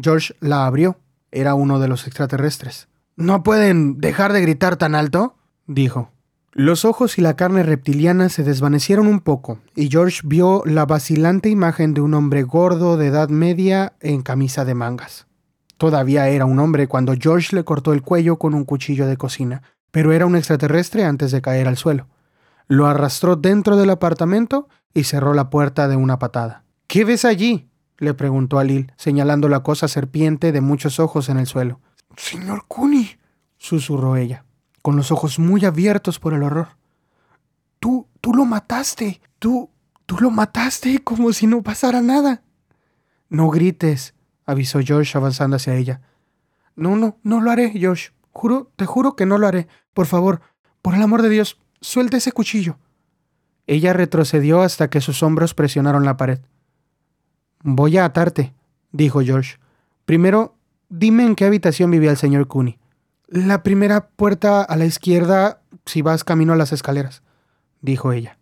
George 0.00 0.36
la 0.38 0.64
abrió. 0.66 1.00
Era 1.32 1.54
uno 1.54 1.80
de 1.80 1.88
los 1.88 2.06
extraterrestres. 2.06 2.86
¿No 3.16 3.42
pueden 3.42 3.98
dejar 3.98 4.32
de 4.32 4.42
gritar 4.42 4.76
tan 4.76 4.94
alto? 4.94 5.34
dijo. 5.66 6.12
Los 6.52 6.84
ojos 6.84 7.18
y 7.18 7.20
la 7.20 7.34
carne 7.34 7.64
reptiliana 7.64 8.28
se 8.28 8.44
desvanecieron 8.44 9.08
un 9.08 9.18
poco, 9.18 9.58
y 9.74 9.90
George 9.90 10.20
vio 10.22 10.62
la 10.66 10.86
vacilante 10.86 11.48
imagen 11.48 11.94
de 11.94 12.00
un 12.00 12.14
hombre 12.14 12.44
gordo 12.44 12.96
de 12.96 13.08
edad 13.08 13.28
media 13.28 13.94
en 13.98 14.22
camisa 14.22 14.64
de 14.64 14.74
mangas. 14.74 15.26
Todavía 15.76 16.28
era 16.28 16.44
un 16.44 16.58
hombre 16.58 16.88
cuando 16.88 17.14
George 17.18 17.54
le 17.54 17.64
cortó 17.64 17.92
el 17.92 18.02
cuello 18.02 18.38
con 18.38 18.54
un 18.54 18.64
cuchillo 18.64 19.06
de 19.06 19.16
cocina, 19.16 19.62
pero 19.90 20.12
era 20.12 20.26
un 20.26 20.36
extraterrestre 20.36 21.04
antes 21.04 21.30
de 21.30 21.42
caer 21.42 21.68
al 21.68 21.76
suelo. 21.76 22.08
Lo 22.66 22.86
arrastró 22.86 23.36
dentro 23.36 23.76
del 23.76 23.90
apartamento 23.90 24.68
y 24.92 25.04
cerró 25.04 25.34
la 25.34 25.50
puerta 25.50 25.88
de 25.88 25.96
una 25.96 26.18
patada. 26.18 26.64
¿Qué 26.86 27.04
ves 27.04 27.24
allí? 27.24 27.68
le 27.98 28.14
preguntó 28.14 28.58
a 28.58 28.64
Lil, 28.64 28.92
señalando 28.96 29.48
la 29.48 29.62
cosa 29.62 29.88
serpiente 29.88 30.52
de 30.52 30.60
muchos 30.60 30.98
ojos 30.98 31.28
en 31.28 31.38
el 31.38 31.46
suelo. 31.46 31.80
Señor 32.16 32.64
Cooney, 32.68 33.18
susurró 33.56 34.16
ella, 34.16 34.44
con 34.82 34.96
los 34.96 35.10
ojos 35.10 35.38
muy 35.38 35.64
abiertos 35.64 36.18
por 36.18 36.34
el 36.34 36.42
horror. 36.42 36.68
Tú, 37.80 38.08
tú 38.20 38.34
lo 38.34 38.44
mataste. 38.44 39.20
Tú, 39.38 39.70
tú 40.06 40.16
lo 40.20 40.30
mataste 40.30 41.02
como 41.02 41.32
si 41.32 41.46
no 41.46 41.62
pasara 41.62 42.00
nada. 42.00 42.42
No 43.28 43.48
grites, 43.50 44.13
avisó 44.46 44.80
George 44.80 45.16
avanzando 45.16 45.56
hacia 45.56 45.76
ella. 45.76 46.00
No, 46.76 46.96
no, 46.96 47.18
no 47.22 47.40
lo 47.40 47.50
haré, 47.50 47.70
George. 47.70 48.10
Juro, 48.32 48.70
te 48.76 48.86
juro 48.86 49.16
que 49.16 49.26
no 49.26 49.38
lo 49.38 49.46
haré. 49.46 49.68
Por 49.92 50.06
favor, 50.06 50.40
por 50.82 50.94
el 50.94 51.02
amor 51.02 51.22
de 51.22 51.28
Dios, 51.28 51.58
suelta 51.80 52.16
ese 52.16 52.32
cuchillo. 52.32 52.78
Ella 53.66 53.92
retrocedió 53.92 54.62
hasta 54.62 54.90
que 54.90 55.00
sus 55.00 55.22
hombros 55.22 55.54
presionaron 55.54 56.04
la 56.04 56.16
pared. 56.16 56.40
Voy 57.62 57.96
a 57.96 58.04
atarte, 58.04 58.52
dijo 58.92 59.20
George. 59.22 59.58
Primero 60.04 60.54
Dime 60.96 61.24
en 61.24 61.34
qué 61.34 61.44
habitación 61.44 61.90
vivía 61.90 62.12
el 62.12 62.16
señor 62.16 62.46
Cooney. 62.46 62.78
La 63.26 63.64
primera 63.64 64.08
puerta 64.10 64.62
a 64.62 64.76
la 64.76 64.84
izquierda 64.84 65.60
si 65.86 66.02
vas 66.02 66.22
camino 66.22 66.52
a 66.52 66.56
las 66.56 66.72
escaleras, 66.72 67.22
dijo 67.80 68.12
ella. 68.12 68.38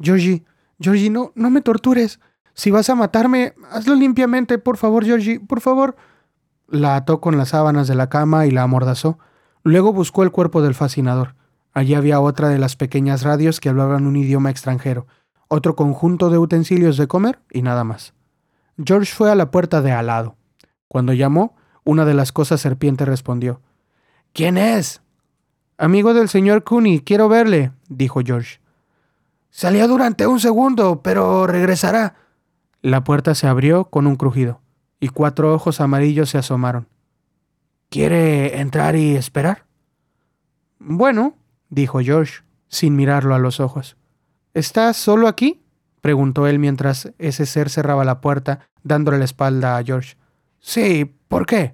Georgie, 0.00 0.44
Georgie, 0.80 1.10
no, 1.10 1.30
no 1.36 1.50
me 1.50 1.60
tortures. 1.60 2.18
Si 2.54 2.70
vas 2.70 2.88
a 2.88 2.94
matarme, 2.94 3.54
hazlo 3.70 3.94
limpiamente, 3.94 4.58
por 4.58 4.76
favor, 4.76 5.04
Georgie, 5.04 5.40
por 5.40 5.60
favor. 5.60 5.96
La 6.68 6.96
ató 6.96 7.20
con 7.20 7.36
las 7.36 7.50
sábanas 7.50 7.88
de 7.88 7.96
la 7.96 8.08
cama 8.08 8.46
y 8.46 8.50
la 8.50 8.62
amordazó. 8.62 9.18
Luego 9.64 9.92
buscó 9.92 10.22
el 10.22 10.30
cuerpo 10.30 10.62
del 10.62 10.74
fascinador. 10.74 11.34
Allí 11.72 11.94
había 11.94 12.20
otra 12.20 12.48
de 12.48 12.58
las 12.58 12.76
pequeñas 12.76 13.22
radios 13.22 13.58
que 13.58 13.68
hablaban 13.68 14.06
un 14.06 14.16
idioma 14.16 14.50
extranjero, 14.50 15.06
otro 15.48 15.74
conjunto 15.74 16.30
de 16.30 16.38
utensilios 16.38 16.96
de 16.96 17.08
comer 17.08 17.40
y 17.50 17.62
nada 17.62 17.82
más. 17.82 18.14
George 18.82 19.12
fue 19.12 19.30
a 19.30 19.34
la 19.34 19.50
puerta 19.50 19.82
de 19.82 19.90
al 19.90 20.06
lado. 20.06 20.36
Cuando 20.86 21.12
llamó, 21.12 21.56
una 21.84 22.04
de 22.04 22.14
las 22.14 22.30
cosas 22.30 22.60
serpiente 22.60 23.04
respondió. 23.04 23.60
¿Quién 24.32 24.56
es? 24.56 25.02
Amigo 25.76 26.14
del 26.14 26.28
señor 26.28 26.62
Cooney, 26.62 27.00
quiero 27.00 27.28
verle, 27.28 27.72
dijo 27.88 28.20
George. 28.24 28.60
Salió 29.50 29.88
durante 29.88 30.26
un 30.26 30.38
segundo, 30.38 31.02
pero 31.02 31.46
regresará. 31.48 32.14
La 32.84 33.02
puerta 33.02 33.34
se 33.34 33.46
abrió 33.46 33.86
con 33.86 34.06
un 34.06 34.16
crujido, 34.16 34.60
y 35.00 35.08
cuatro 35.08 35.54
ojos 35.54 35.80
amarillos 35.80 36.28
se 36.28 36.36
asomaron. 36.36 36.86
¿Quiere 37.88 38.60
entrar 38.60 38.94
y 38.94 39.16
esperar? 39.16 39.64
Bueno, 40.78 41.34
dijo 41.70 42.00
George, 42.00 42.42
sin 42.68 42.94
mirarlo 42.94 43.34
a 43.34 43.38
los 43.38 43.58
ojos. 43.58 43.96
¿Estás 44.52 44.98
solo 44.98 45.28
aquí? 45.28 45.62
preguntó 46.02 46.46
él 46.46 46.58
mientras 46.58 47.10
ese 47.16 47.46
ser 47.46 47.70
cerraba 47.70 48.04
la 48.04 48.20
puerta, 48.20 48.68
dándole 48.82 49.16
la 49.16 49.24
espalda 49.24 49.78
a 49.78 49.82
George. 49.82 50.18
Sí, 50.60 51.16
¿por 51.28 51.46
qué? 51.46 51.72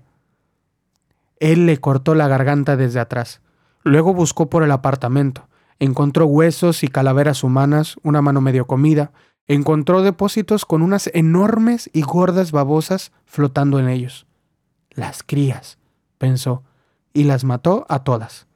Él 1.40 1.66
le 1.66 1.78
cortó 1.78 2.14
la 2.14 2.28
garganta 2.28 2.76
desde 2.76 3.00
atrás. 3.00 3.40
Luego 3.82 4.14
buscó 4.14 4.48
por 4.48 4.62
el 4.62 4.70
apartamento. 4.70 5.48
Encontró 5.80 6.26
huesos 6.26 6.84
y 6.84 6.88
calaveras 6.88 7.42
humanas, 7.42 7.96
una 8.04 8.22
mano 8.22 8.40
medio 8.40 8.68
comida. 8.68 9.10
Encontró 9.52 10.02
depósitos 10.02 10.64
con 10.64 10.80
unas 10.80 11.10
enormes 11.12 11.90
y 11.92 12.02
gordas 12.02 12.52
babosas 12.52 13.10
flotando 13.24 13.80
en 13.80 13.88
ellos. 13.88 14.28
Las 14.90 15.24
crías, 15.24 15.76
pensó, 16.18 16.62
y 17.12 17.24
las 17.24 17.42
mató 17.42 17.84
a 17.88 18.04
todas. 18.04 18.46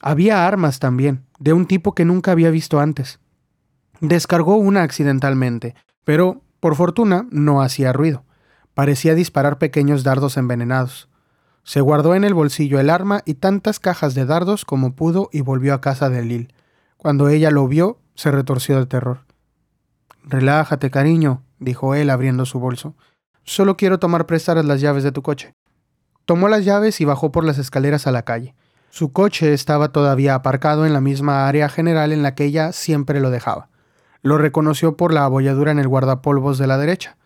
Había 0.00 0.46
armas 0.46 0.78
también, 0.78 1.24
de 1.40 1.54
un 1.54 1.66
tipo 1.66 1.92
que 1.92 2.04
nunca 2.04 2.30
había 2.30 2.50
visto 2.50 2.78
antes. 2.78 3.18
Descargó 3.98 4.54
una 4.54 4.84
accidentalmente, 4.84 5.74
pero, 6.04 6.42
por 6.60 6.76
fortuna, 6.76 7.26
no 7.32 7.60
hacía 7.60 7.92
ruido. 7.92 8.22
Parecía 8.74 9.16
disparar 9.16 9.58
pequeños 9.58 10.04
dardos 10.04 10.36
envenenados. 10.36 11.08
Se 11.64 11.80
guardó 11.80 12.14
en 12.14 12.22
el 12.22 12.34
bolsillo 12.34 12.78
el 12.78 12.90
arma 12.90 13.22
y 13.24 13.34
tantas 13.34 13.80
cajas 13.80 14.14
de 14.14 14.24
dardos 14.24 14.64
como 14.64 14.94
pudo 14.94 15.30
y 15.32 15.40
volvió 15.40 15.74
a 15.74 15.80
casa 15.80 16.10
de 16.10 16.22
Lil. 16.22 16.54
Cuando 16.96 17.28
ella 17.28 17.50
lo 17.50 17.66
vio, 17.66 17.98
se 18.14 18.30
retorció 18.30 18.78
de 18.78 18.86
terror. 18.86 19.33
Relájate, 20.24 20.90
cariño, 20.90 21.42
dijo 21.58 21.94
él 21.94 22.08
abriendo 22.08 22.46
su 22.46 22.58
bolso. 22.58 22.94
Solo 23.44 23.76
quiero 23.76 23.98
tomar 23.98 24.24
prestadas 24.24 24.64
las 24.64 24.80
llaves 24.80 25.04
de 25.04 25.12
tu 25.12 25.22
coche. 25.22 25.54
Tomó 26.24 26.48
las 26.48 26.64
llaves 26.64 27.00
y 27.02 27.04
bajó 27.04 27.30
por 27.30 27.44
las 27.44 27.58
escaleras 27.58 28.06
a 28.06 28.12
la 28.12 28.22
calle. 28.22 28.54
Su 28.88 29.12
coche 29.12 29.52
estaba 29.52 29.88
todavía 29.88 30.34
aparcado 30.34 30.86
en 30.86 30.94
la 30.94 31.02
misma 31.02 31.46
área 31.46 31.68
general 31.68 32.12
en 32.12 32.22
la 32.22 32.34
que 32.34 32.44
ella 32.44 32.72
siempre 32.72 33.20
lo 33.20 33.30
dejaba. 33.30 33.68
Lo 34.22 34.38
reconoció 34.38 34.96
por 34.96 35.12
la 35.12 35.24
abolladura 35.24 35.72
en 35.72 35.78
el 35.78 35.88
guardapolvos 35.88 36.56
de 36.56 36.66
la 36.66 36.78
derecha. 36.78 37.18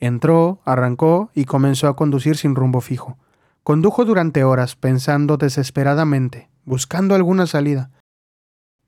Entró, 0.00 0.60
arrancó 0.64 1.30
y 1.34 1.44
comenzó 1.44 1.88
a 1.88 1.96
conducir 1.96 2.36
sin 2.38 2.54
rumbo 2.54 2.80
fijo. 2.80 3.18
Condujo 3.62 4.06
durante 4.06 4.44
horas, 4.44 4.76
pensando 4.76 5.36
desesperadamente, 5.36 6.48
buscando 6.64 7.14
alguna 7.14 7.46
salida. 7.46 7.90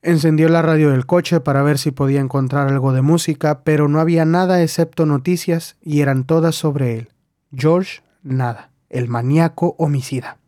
Encendió 0.02 0.48
la 0.48 0.62
radio 0.62 0.90
del 0.90 1.04
coche 1.04 1.40
para 1.40 1.62
ver 1.62 1.76
si 1.76 1.90
podía 1.90 2.20
encontrar 2.20 2.68
algo 2.68 2.94
de 2.94 3.02
música, 3.02 3.62
pero 3.64 3.86
no 3.86 4.00
había 4.00 4.24
nada 4.24 4.62
excepto 4.62 5.04
noticias 5.04 5.76
y 5.82 6.00
eran 6.00 6.24
todas 6.24 6.54
sobre 6.54 6.96
él. 6.96 7.12
George, 7.54 8.02
nada, 8.22 8.70
el 8.88 9.08
maníaco 9.08 9.74
homicida. 9.78 10.38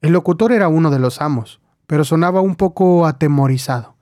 El 0.00 0.12
locutor 0.12 0.52
era 0.52 0.68
uno 0.68 0.90
de 0.90 0.98
los 0.98 1.20
amos, 1.20 1.60
pero 1.86 2.04
sonaba 2.04 2.40
un 2.40 2.56
poco 2.56 3.04
atemorizado. 3.04 3.96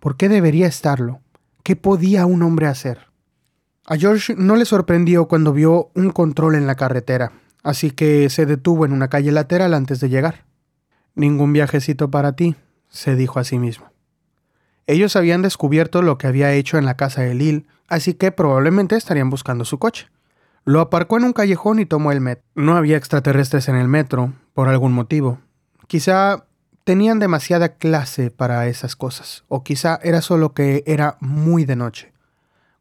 ¿Por 0.00 0.16
qué 0.16 0.28
debería 0.28 0.66
estarlo? 0.66 1.20
¿Qué 1.62 1.76
podía 1.76 2.26
un 2.26 2.42
hombre 2.42 2.66
hacer? 2.66 3.06
A 3.86 3.96
George 3.96 4.34
no 4.36 4.56
le 4.56 4.64
sorprendió 4.64 5.28
cuando 5.28 5.52
vio 5.52 5.90
un 5.94 6.10
control 6.10 6.56
en 6.56 6.66
la 6.66 6.74
carretera, 6.74 7.34
así 7.62 7.92
que 7.92 8.30
se 8.30 8.46
detuvo 8.46 8.84
en 8.84 8.92
una 8.92 9.06
calle 9.08 9.30
lateral 9.30 9.74
antes 9.74 10.00
de 10.00 10.08
llegar. 10.08 10.44
Ningún 11.14 11.52
viajecito 11.52 12.10
para 12.10 12.32
ti, 12.32 12.56
se 12.88 13.16
dijo 13.16 13.38
a 13.38 13.44
sí 13.44 13.58
mismo. 13.58 13.90
Ellos 14.86 15.16
habían 15.16 15.42
descubierto 15.42 16.02
lo 16.02 16.16
que 16.16 16.26
había 16.26 16.52
hecho 16.52 16.78
en 16.78 16.84
la 16.84 16.96
casa 16.96 17.22
de 17.22 17.34
Lil, 17.34 17.66
así 17.88 18.14
que 18.14 18.30
probablemente 18.32 18.96
estarían 18.96 19.30
buscando 19.30 19.64
su 19.64 19.78
coche. 19.78 20.08
Lo 20.64 20.80
aparcó 20.80 21.16
en 21.16 21.24
un 21.24 21.32
callejón 21.32 21.78
y 21.78 21.86
tomó 21.86 22.12
el 22.12 22.20
metro. 22.20 22.44
No 22.54 22.76
había 22.76 22.96
extraterrestres 22.96 23.68
en 23.68 23.76
el 23.76 23.88
metro, 23.88 24.32
por 24.52 24.68
algún 24.68 24.92
motivo. 24.92 25.38
Quizá 25.86 26.46
tenían 26.84 27.18
demasiada 27.18 27.76
clase 27.76 28.30
para 28.30 28.66
esas 28.68 28.96
cosas, 28.96 29.44
o 29.48 29.64
quizá 29.64 29.98
era 30.02 30.22
solo 30.22 30.54
que 30.54 30.84
era 30.86 31.16
muy 31.20 31.64
de 31.64 31.76
noche. 31.76 32.12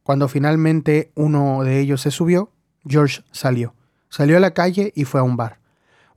Cuando 0.03 0.27
finalmente 0.27 1.11
uno 1.15 1.63
de 1.63 1.79
ellos 1.79 2.01
se 2.01 2.11
subió, 2.11 2.51
George 2.85 3.23
salió. 3.31 3.73
Salió 4.09 4.37
a 4.37 4.39
la 4.39 4.51
calle 4.51 4.93
y 4.95 5.05
fue 5.05 5.19
a 5.19 5.23
un 5.23 5.37
bar. 5.37 5.59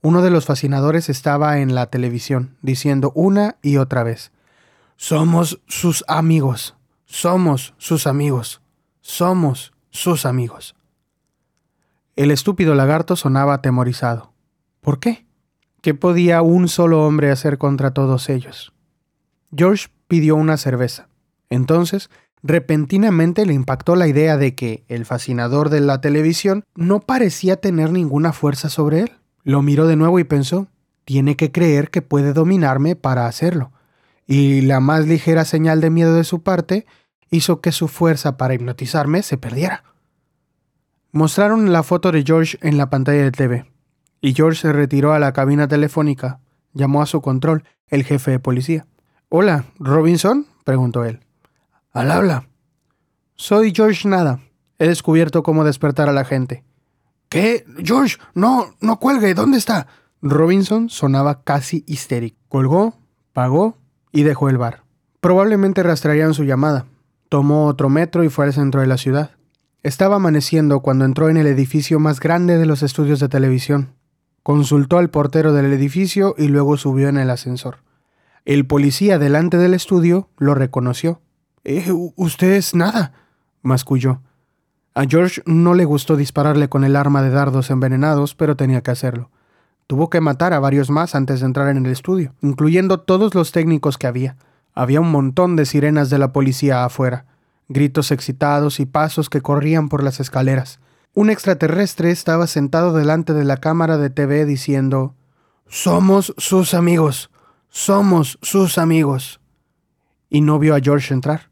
Uno 0.01 0.21
de 0.21 0.29
los 0.29 0.45
fascinadores 0.45 1.09
estaba 1.09 1.59
en 1.59 1.75
la 1.75 1.87
televisión, 1.87 2.55
diciendo 2.61 3.11
una 3.15 3.57
y 3.61 3.77
otra 3.77 4.03
vez, 4.03 4.31
Somos 4.95 5.61
sus 5.67 6.03
amigos, 6.07 6.75
somos 7.05 7.73
sus 7.77 8.07
amigos, 8.07 8.61
somos 9.01 9.73
sus 9.89 10.25
amigos. 10.25 10.75
El 12.15 12.31
estúpido 12.31 12.75
lagarto 12.75 13.15
sonaba 13.15 13.55
atemorizado. 13.55 14.33
¿Por 14.81 14.99
qué? 14.99 15.25
¿Qué 15.81 15.93
podía 15.93 16.41
un 16.41 16.67
solo 16.67 17.05
hombre 17.05 17.31
hacer 17.31 17.57
contra 17.57 17.91
todos 17.91 18.29
ellos? 18.29 18.73
George 19.55 19.87
pidió 20.07 20.35
una 20.35 20.57
cerveza. 20.57 21.07
Entonces, 21.49 22.09
repentinamente 22.43 23.45
le 23.45 23.53
impactó 23.53 23.95
la 23.95 24.07
idea 24.07 24.37
de 24.37 24.55
que 24.55 24.83
el 24.87 25.05
fascinador 25.05 25.69
de 25.69 25.81
la 25.81 26.01
televisión 26.01 26.65
no 26.75 26.99
parecía 26.99 27.57
tener 27.57 27.91
ninguna 27.91 28.33
fuerza 28.33 28.69
sobre 28.69 29.01
él. 29.01 29.11
Lo 29.43 29.61
miró 29.61 29.87
de 29.87 29.95
nuevo 29.95 30.19
y 30.19 30.23
pensó, 30.23 30.67
tiene 31.05 31.35
que 31.35 31.51
creer 31.51 31.89
que 31.89 32.01
puede 32.01 32.33
dominarme 32.33 32.95
para 32.95 33.25
hacerlo. 33.25 33.71
Y 34.27 34.61
la 34.61 34.79
más 34.79 35.07
ligera 35.07 35.45
señal 35.45 35.81
de 35.81 35.89
miedo 35.89 36.13
de 36.13 36.23
su 36.23 36.43
parte 36.43 36.85
hizo 37.31 37.61
que 37.61 37.71
su 37.71 37.87
fuerza 37.87 38.37
para 38.37 38.53
hipnotizarme 38.53 39.23
se 39.23 39.37
perdiera. 39.37 39.83
Mostraron 41.11 41.71
la 41.71 41.83
foto 41.83 42.11
de 42.11 42.23
George 42.23 42.57
en 42.61 42.77
la 42.77 42.89
pantalla 42.89 43.23
de 43.23 43.31
TV 43.31 43.65
y 44.21 44.33
George 44.33 44.61
se 44.61 44.73
retiró 44.73 45.13
a 45.13 45.19
la 45.19 45.33
cabina 45.33 45.67
telefónica. 45.67 46.39
Llamó 46.73 47.01
a 47.01 47.07
su 47.07 47.21
control 47.21 47.63
el 47.87 48.03
jefe 48.03 48.31
de 48.31 48.39
policía. 48.39 48.85
Hola, 49.29 49.65
Robinson, 49.79 50.45
preguntó 50.63 51.05
él. 51.05 51.21
Al 51.91 52.11
habla. 52.11 52.47
Soy 53.35 53.73
George 53.73 54.07
Nada. 54.07 54.39
He 54.77 54.87
descubierto 54.87 55.43
cómo 55.43 55.63
despertar 55.63 56.09
a 56.09 56.13
la 56.13 56.25
gente. 56.25 56.63
¿Qué? 57.29 57.63
George, 57.83 58.17
no, 58.33 58.75
no 58.81 58.99
cuelgue, 58.99 59.35
¿dónde 59.35 59.57
está? 59.57 59.87
Robinson 60.21 60.89
sonaba 60.89 61.43
casi 61.43 61.83
histérico. 61.87 62.37
Colgó, 62.49 62.95
pagó 63.33 63.77
y 64.11 64.23
dejó 64.23 64.49
el 64.49 64.57
bar. 64.57 64.83
Probablemente 65.21 65.83
rastrearían 65.83 66.33
su 66.33 66.43
llamada. 66.43 66.85
Tomó 67.29 67.67
otro 67.67 67.89
metro 67.89 68.23
y 68.23 68.29
fue 68.29 68.45
al 68.45 68.53
centro 68.53 68.81
de 68.81 68.87
la 68.87 68.97
ciudad. 68.97 69.31
Estaba 69.83 70.15
amaneciendo 70.15 70.81
cuando 70.81 71.05
entró 71.05 71.29
en 71.29 71.37
el 71.37 71.47
edificio 71.47 71.99
más 71.99 72.19
grande 72.19 72.57
de 72.57 72.65
los 72.65 72.81
estudios 72.83 73.19
de 73.19 73.29
televisión. 73.29 73.93
Consultó 74.41 74.97
al 74.97 75.09
portero 75.09 75.53
del 75.53 75.71
edificio 75.71 76.33
y 76.37 76.47
luego 76.47 76.75
subió 76.75 77.07
en 77.07 77.17
el 77.17 77.29
ascensor. 77.29 77.77
El 78.45 78.65
policía 78.65 79.19
delante 79.19 79.57
del 79.57 79.73
estudio 79.73 80.29
lo 80.37 80.55
reconoció. 80.55 81.21
Eh, 81.63 81.91
usted 82.15 82.53
es 82.53 82.73
nada, 82.73 83.13
masculló. 83.61 84.21
A 84.99 85.05
George 85.07 85.41
no 85.45 85.75
le 85.75 85.85
gustó 85.85 86.17
dispararle 86.17 86.67
con 86.67 86.83
el 86.83 86.97
arma 86.97 87.21
de 87.21 87.29
dardos 87.29 87.69
envenenados, 87.69 88.35
pero 88.35 88.57
tenía 88.57 88.81
que 88.81 88.91
hacerlo. 88.91 89.29
Tuvo 89.87 90.09
que 90.09 90.19
matar 90.19 90.51
a 90.51 90.59
varios 90.59 90.89
más 90.89 91.15
antes 91.15 91.39
de 91.39 91.45
entrar 91.45 91.69
en 91.69 91.85
el 91.85 91.89
estudio, 91.93 92.33
incluyendo 92.41 92.99
todos 92.99 93.33
los 93.33 93.53
técnicos 93.53 93.97
que 93.97 94.07
había. 94.07 94.35
Había 94.73 94.99
un 94.99 95.09
montón 95.09 95.55
de 95.55 95.65
sirenas 95.65 96.09
de 96.09 96.17
la 96.17 96.33
policía 96.33 96.83
afuera, 96.83 97.23
gritos 97.69 98.11
excitados 98.11 98.81
y 98.81 98.85
pasos 98.85 99.29
que 99.29 99.39
corrían 99.39 99.87
por 99.87 100.03
las 100.03 100.19
escaleras. 100.19 100.81
Un 101.13 101.29
extraterrestre 101.29 102.11
estaba 102.11 102.45
sentado 102.45 102.91
delante 102.91 103.31
de 103.31 103.45
la 103.45 103.55
cámara 103.55 103.97
de 103.97 104.09
TV 104.09 104.43
diciendo, 104.43 105.15
Somos 105.65 106.33
sus 106.35 106.73
amigos, 106.73 107.31
somos 107.69 108.37
sus 108.41 108.77
amigos. 108.77 109.39
Y 110.29 110.41
no 110.41 110.59
vio 110.59 110.75
a 110.75 110.81
George 110.81 111.13
entrar. 111.13 111.48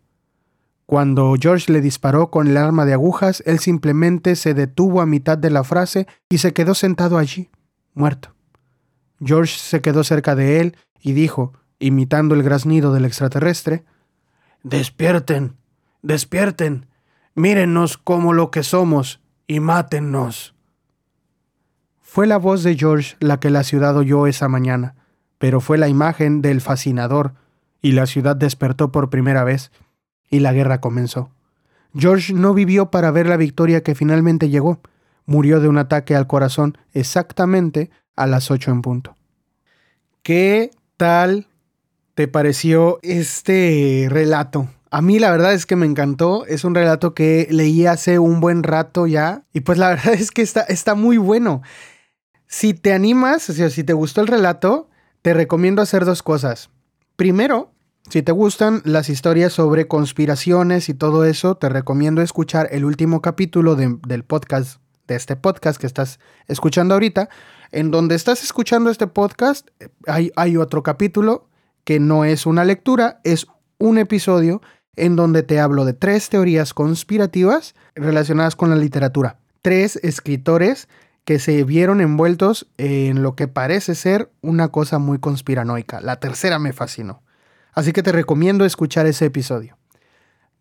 Cuando 0.88 1.36
George 1.38 1.70
le 1.74 1.82
disparó 1.82 2.32
con 2.32 2.48
el 2.48 2.56
arma 2.56 2.86
de 2.86 2.94
agujas, 2.94 3.44
él 3.46 3.60
simplemente 3.60 4.38
se 4.38 4.53
detuvo 4.53 5.01
a 5.01 5.06
mitad 5.06 5.38
de 5.38 5.50
la 5.50 5.65
frase 5.65 6.08
y 6.29 6.38
se 6.38 6.53
quedó 6.53 6.75
sentado 6.75 7.17
allí, 7.17 7.50
muerto. 7.94 8.34
George 9.20 9.58
se 9.60 9.82
quedó 9.82 10.06
cerca 10.06 10.34
de 10.34 10.62
él 10.62 10.77
y 11.01 11.12
dijo, 11.12 11.51
imitando 11.77 12.36
el 12.36 12.44
graznido 12.44 12.94
del 12.94 13.03
extraterrestre, 13.03 13.84
Despierten, 14.63 15.58
despierten, 16.03 16.86
mírennos 17.36 17.98
como 17.98 18.32
lo 18.32 18.50
que 18.50 18.63
somos 18.63 19.20
y 19.46 19.60
mátennos. 19.60 20.56
Fue 22.01 22.27
la 22.27 22.38
voz 22.38 22.63
de 22.63 22.77
George 22.77 23.17
la 23.20 23.41
que 23.41 23.50
la 23.50 23.65
ciudad 23.65 23.98
oyó 23.98 24.25
esa 24.25 24.48
mañana, 24.48 24.96
pero 25.38 25.60
fue 25.60 25.77
la 25.77 25.89
imagen 25.89 26.41
del 26.41 26.62
fascinador, 26.62 27.34
y 27.82 27.91
la 27.91 28.06
ciudad 28.06 28.38
despertó 28.38 28.91
por 28.94 29.10
primera 29.10 29.44
vez, 29.44 29.72
y 30.30 30.40
la 30.40 30.54
guerra 30.54 30.82
comenzó. 30.82 31.32
George 31.96 32.34
no 32.34 32.54
vivió 32.54 32.92
para 32.92 33.12
ver 33.12 33.28
la 33.28 33.38
victoria 33.38 33.82
que 33.82 33.96
finalmente 33.96 34.50
llegó, 34.50 34.82
murió 35.26 35.60
de 35.60 35.68
un 35.68 35.78
ataque 35.78 36.16
al 36.16 36.28
corazón 36.28 36.78
exactamente 36.94 37.90
a 38.16 38.28
las 38.28 38.52
ocho 38.52 38.72
en 38.72 38.82
punto. 38.82 39.16
¿Qué 40.24 40.72
tal 40.98 41.48
te 42.16 42.28
pareció 42.28 43.00
este 43.02 44.08
relato? 44.10 44.68
A 44.90 45.02
mí 45.02 45.20
la 45.20 45.32
verdad 45.32 45.54
es 45.54 45.66
que 45.66 45.76
me 45.76 45.86
encantó, 45.86 46.46
es 46.46 46.64
un 46.64 46.76
relato 46.76 47.14
que 47.14 47.48
leí 47.50 47.86
hace 47.86 48.20
un 48.20 48.40
buen 48.40 48.64
rato 48.64 49.08
ya 49.08 49.44
y 49.54 49.62
pues 49.62 49.78
la 49.78 49.90
verdad 49.96 50.14
es 50.14 50.32
que 50.32 50.42
está, 50.42 50.62
está 50.62 50.96
muy 50.96 51.18
bueno. 51.18 51.62
Si 52.48 52.74
te 52.74 52.94
animas, 52.94 53.50
o 53.50 53.54
sea, 53.54 53.70
si 53.70 53.84
te 53.84 53.94
gustó 53.94 54.22
el 54.22 54.28
relato, 54.28 54.90
te 55.22 55.34
recomiendo 55.34 55.82
hacer 55.82 56.06
dos 56.06 56.24
cosas. 56.24 56.70
Primero, 57.18 57.72
si 58.10 58.22
te 58.22 58.32
gustan 58.32 58.82
las 58.86 59.10
historias 59.10 59.52
sobre 59.52 59.88
conspiraciones 59.88 60.88
y 60.88 60.94
todo 60.94 61.26
eso, 61.26 61.56
te 61.56 61.68
recomiendo 61.68 62.22
escuchar 62.22 62.70
el 62.72 62.86
último 62.86 63.22
capítulo 63.22 63.76
del 63.76 64.24
podcast, 64.24 64.80
de 65.08 65.16
este 65.16 65.36
podcast 65.36 65.80
que 65.80 65.88
estás 65.88 66.20
escuchando 66.48 66.94
ahorita. 66.94 67.28
En 67.72 67.92
donde 67.92 68.16
estás 68.16 68.44
escuchando 68.44 68.90
este 68.90 69.08
podcast, 69.08 69.68
hay, 70.08 70.32
hay 70.38 70.56
otro 70.56 70.84
capítulo 70.84 71.50
que 71.84 72.00
no 72.00 72.24
es 72.24 72.46
una 72.46 72.64
lectura, 72.64 73.20
es 73.26 73.48
un 73.78 73.98
episodio 73.98 74.62
en 74.96 75.18
donde 75.18 75.44
te 75.44 75.60
hablo 75.60 75.84
de 75.84 75.94
tres 75.94 76.30
teorías 76.30 76.74
conspirativas 76.74 77.76
relacionadas 77.94 78.56
con 78.56 78.70
la 78.70 78.78
literatura. 78.78 79.40
Tres 79.62 79.98
escritores 79.98 80.88
que 81.26 81.40
se 81.40 81.62
vieron 81.66 82.00
envueltos 82.00 82.68
en 82.78 83.22
lo 83.22 83.36
que 83.36 83.50
parece 83.50 83.96
ser 83.96 84.32
una 84.42 84.70
cosa 84.70 84.98
muy 84.98 85.20
conspiranoica. 85.20 86.00
La 86.00 86.22
tercera 86.22 86.58
me 86.58 86.72
fascinó. 86.72 87.22
Así 87.78 87.94
que 87.94 88.02
te 88.02 88.12
recomiendo 88.12 88.66
escuchar 88.66 89.06
ese 89.06 89.26
episodio. 89.26 89.78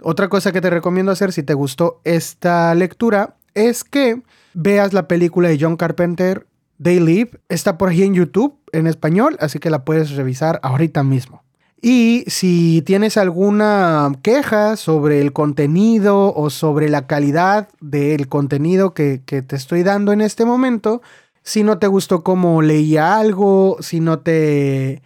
Otra 0.02 0.28
cosa 0.28 0.52
que 0.52 0.60
te 0.60 0.68
recomiendo 0.68 1.12
hacer 1.12 1.32
si 1.32 1.42
te 1.42 1.54
gustó 1.54 2.02
esta 2.04 2.74
lectura 2.74 3.36
es 3.54 3.84
que 3.84 4.20
veas 4.52 4.92
la 4.92 5.08
película 5.08 5.48
de 5.48 5.56
John 5.58 5.78
Carpenter, 5.78 6.46
They 6.82 7.00
Live. 7.00 7.40
Está 7.48 7.78
por 7.78 7.88
ahí 7.88 8.02
en 8.02 8.12
YouTube 8.12 8.58
en 8.70 8.86
español, 8.86 9.38
así 9.40 9.58
que 9.58 9.70
la 9.70 9.82
puedes 9.82 10.10
revisar 10.10 10.60
ahorita 10.62 11.02
mismo. 11.04 11.42
Y 11.80 12.24
si 12.26 12.82
tienes 12.82 13.16
alguna 13.16 14.12
queja 14.20 14.76
sobre 14.76 15.22
el 15.22 15.32
contenido 15.32 16.34
o 16.34 16.50
sobre 16.50 16.90
la 16.90 17.06
calidad 17.06 17.70
del 17.80 18.28
contenido 18.28 18.92
que, 18.92 19.22
que, 19.24 19.40
te 19.40 19.56
estoy 19.56 19.84
dando 19.84 20.12
en 20.12 20.20
este 20.20 20.44
momento, 20.44 21.00
si 21.42 21.62
no 21.62 21.78
te 21.78 21.86
gustó 21.86 22.22
cómo 22.22 22.60
leía 22.60 23.18
algo, 23.18 23.78
si 23.80 24.00
no 24.00 24.18
te... 24.18 25.00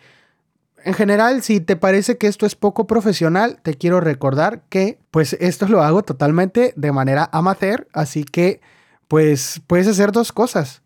En 0.84 0.94
general, 0.94 1.42
si 1.42 1.60
te 1.60 1.76
parece 1.76 2.16
que 2.16 2.26
esto 2.26 2.46
es 2.46 2.54
poco 2.54 2.86
profesional, 2.86 3.58
te 3.62 3.74
quiero 3.74 4.00
recordar 4.00 4.62
que 4.68 4.98
pues 5.10 5.34
esto 5.40 5.66
lo 5.68 5.82
hago 5.82 6.02
totalmente 6.02 6.72
de 6.76 6.92
manera 6.92 7.28
amateur, 7.32 7.88
así 7.92 8.24
que 8.24 8.60
pues 9.08 9.60
puedes 9.66 9.88
hacer 9.88 10.12
dos 10.12 10.32
cosas. 10.32 10.82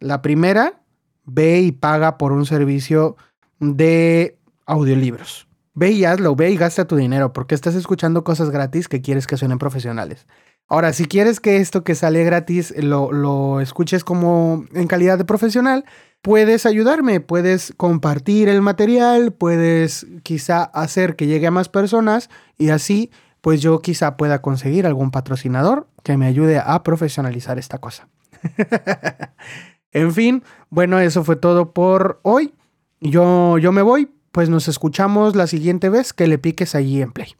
La 0.00 0.22
primera, 0.22 0.80
ve 1.24 1.60
y 1.60 1.72
paga 1.72 2.18
por 2.18 2.32
un 2.32 2.46
servicio 2.46 3.16
de 3.60 4.38
audiolibros. 4.66 5.46
Ve 5.74 5.92
y 5.92 6.04
hazlo, 6.04 6.34
ve 6.34 6.50
y 6.50 6.56
gasta 6.56 6.86
tu 6.86 6.96
dinero, 6.96 7.32
porque 7.32 7.54
estás 7.54 7.74
escuchando 7.74 8.24
cosas 8.24 8.50
gratis 8.50 8.88
que 8.88 9.00
quieres 9.00 9.26
que 9.26 9.36
suenen 9.36 9.58
profesionales. 9.58 10.26
Ahora, 10.66 10.92
si 10.92 11.06
quieres 11.06 11.40
que 11.40 11.58
esto 11.58 11.84
que 11.84 11.94
sale 11.94 12.24
gratis 12.24 12.74
lo, 12.76 13.12
lo 13.12 13.60
escuches 13.60 14.04
como 14.04 14.64
en 14.74 14.86
calidad 14.86 15.16
de 15.16 15.24
profesional, 15.24 15.84
puedes 16.22 16.66
ayudarme, 16.66 17.20
puedes 17.20 17.72
compartir 17.76 18.48
el 18.48 18.62
material, 18.62 19.32
puedes 19.32 20.06
quizá 20.22 20.64
hacer 20.64 21.16
que 21.16 21.26
llegue 21.26 21.46
a 21.46 21.52
más 21.52 21.68
personas 21.68 22.30
y 22.56 22.70
así 22.70 23.10
pues 23.40 23.62
yo 23.62 23.80
quizá 23.80 24.16
pueda 24.16 24.42
conseguir 24.42 24.86
algún 24.86 25.10
patrocinador 25.10 25.88
que 26.02 26.16
me 26.16 26.26
ayude 26.26 26.58
a 26.58 26.82
profesionalizar 26.82 27.58
esta 27.58 27.78
cosa. 27.78 28.08
en 29.92 30.12
fin, 30.12 30.42
bueno, 30.70 30.98
eso 30.98 31.24
fue 31.24 31.36
todo 31.36 31.72
por 31.72 32.20
hoy. 32.22 32.54
Yo, 33.00 33.58
yo 33.58 33.70
me 33.72 33.82
voy, 33.82 34.10
pues 34.32 34.48
nos 34.48 34.68
escuchamos 34.68 35.36
la 35.36 35.46
siguiente 35.46 35.88
vez 35.88 36.12
que 36.12 36.26
le 36.26 36.38
piques 36.38 36.74
allí 36.74 37.00
en 37.00 37.12
Play. 37.12 37.38